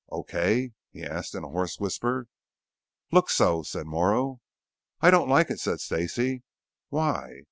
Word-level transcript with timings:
"Okay?" 0.11 0.71
he 0.89 1.03
asked 1.03 1.35
in 1.35 1.43
a 1.43 1.47
hoarse 1.49 1.77
whisper. 1.79 2.25
"Looks 3.11 3.35
so," 3.35 3.61
said 3.61 3.85
Morrow. 3.85 4.41
"I 4.99 5.11
don't 5.11 5.29
like 5.29 5.51
it," 5.51 5.59
said 5.59 5.79
Stacey. 5.79 6.41
"Why?" 6.89 7.33